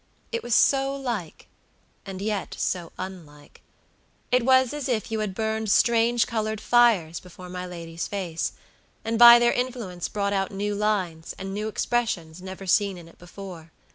It 0.31 0.41
was 0.41 0.55
so 0.55 0.95
like, 0.95 1.47
and 2.07 2.23
yet 2.23 2.55
so 2.57 2.91
unlike. 2.97 3.61
It 4.31 4.43
was 4.43 4.73
as 4.73 4.89
if 4.89 5.11
you 5.11 5.19
had 5.19 5.35
burned 5.35 5.69
strange 5.69 6.25
colored 6.25 6.59
fires 6.59 7.19
before 7.19 7.49
my 7.49 7.67
lady's 7.67 8.07
face, 8.07 8.53
and 9.05 9.19
by 9.19 9.37
their 9.37 9.53
influence 9.53 10.09
brought 10.09 10.33
out 10.33 10.51
new 10.51 10.73
lines 10.73 11.35
and 11.37 11.53
new 11.53 11.67
expressions 11.67 12.41
never 12.41 12.65
seen 12.65 12.97
in 12.97 13.07
it 13.07 13.19
before. 13.19 13.69